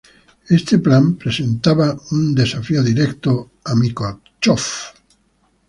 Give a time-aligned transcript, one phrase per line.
[0.49, 4.95] Este plan presentaba un desafío directo a Microsoft.